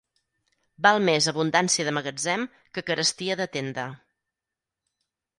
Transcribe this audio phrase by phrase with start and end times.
[0.85, 2.45] Val més abundància de magatzem
[2.77, 3.85] que carestia de tenda.